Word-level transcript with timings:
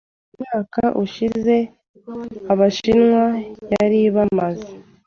umwaka 0.35 0.83
ushize 1.03 1.55
Abashinwa 2.53 3.23
yaribamaze 3.71 4.71